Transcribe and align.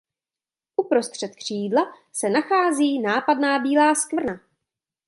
Uprostřed 0.75 1.27
křídla 1.35 1.81
se 2.13 2.29
nachází 2.29 2.99
nápadná 3.01 3.59
bílá 3.59 3.95
skvrna. 3.95 4.39